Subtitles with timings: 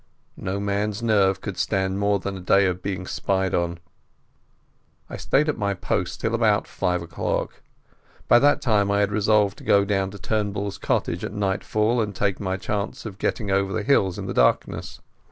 [0.37, 3.77] No man's nerve could stand more than a day of being spied on.
[5.11, 7.61] I stayed at my post till five o'clock.
[8.27, 12.15] By that time I had resolved to go down to Turnbull's cottage at nightfall and
[12.15, 15.01] take my chance of getting over the hills in the darkness.